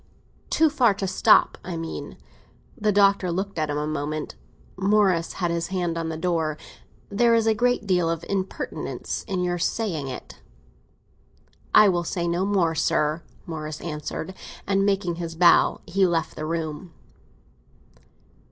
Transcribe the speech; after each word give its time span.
"Too 0.49 0.71
far 0.71 0.95
to 0.95 1.05
stop, 1.05 1.59
I 1.63 1.77
mean." 1.77 2.17
The 2.75 2.91
Doctor 2.91 3.31
looked 3.31 3.59
at 3.59 3.69
him 3.69 3.77
a 3.77 3.85
moment; 3.85 4.33
Morris 4.75 5.33
had 5.33 5.51
his 5.51 5.67
hand 5.67 5.95
on 5.95 6.09
the 6.09 6.17
door. 6.17 6.57
"There 7.11 7.35
is 7.35 7.45
a 7.45 7.53
great 7.53 7.85
deal 7.85 8.09
of 8.09 8.25
impertinence 8.27 9.23
in 9.27 9.43
your 9.43 9.59
saying 9.59 10.07
it." 10.07 10.39
"I 11.75 11.87
will 11.87 12.03
say 12.03 12.27
no 12.27 12.45
more, 12.45 12.73
sir!" 12.73 13.21
Morris 13.45 13.79
answered; 13.81 14.33
and, 14.65 14.87
making 14.87 15.17
his 15.17 15.35
bow, 15.35 15.81
he 15.85 16.07
left 16.07 16.35
the 16.35 16.47
room. 16.47 16.93